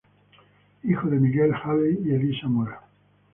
Hijo 0.81 1.09
de 1.11 1.19
Miguel 1.19 1.53
Halley 1.53 1.99
y 2.03 2.13
Elisa 2.15 2.47
Mora. 2.47 2.81